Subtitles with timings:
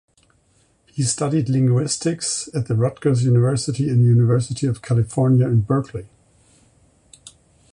[0.87, 6.07] He studied linguistics at the Rutgers University and University of California in Berkeley.